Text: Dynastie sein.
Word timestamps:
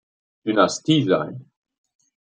Dynastie 0.45 1.03
sein. 1.03 1.45